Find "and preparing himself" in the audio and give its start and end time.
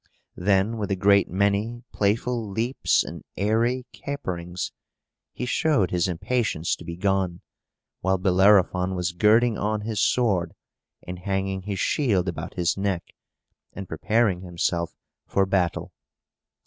13.73-14.95